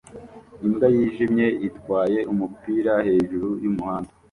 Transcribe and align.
Imbwa 0.65 0.87
yijimye 0.95 1.47
itwaye 1.67 2.19
umupira 2.31 2.93
hejuru 3.07 3.47
yumuhanda 3.63 4.11